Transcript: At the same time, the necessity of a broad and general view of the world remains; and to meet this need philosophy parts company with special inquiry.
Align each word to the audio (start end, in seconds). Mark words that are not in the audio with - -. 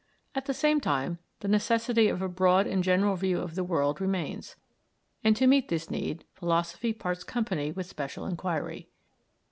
At 0.33 0.47
the 0.47 0.53
same 0.55 0.81
time, 0.81 1.19
the 1.41 1.47
necessity 1.47 2.07
of 2.07 2.23
a 2.23 2.27
broad 2.27 2.65
and 2.65 2.83
general 2.83 3.15
view 3.15 3.39
of 3.39 3.53
the 3.53 3.63
world 3.63 4.01
remains; 4.01 4.55
and 5.23 5.35
to 5.35 5.45
meet 5.45 5.67
this 5.67 5.91
need 5.91 6.25
philosophy 6.33 6.91
parts 6.91 7.23
company 7.23 7.71
with 7.71 7.85
special 7.85 8.25
inquiry. 8.25 8.89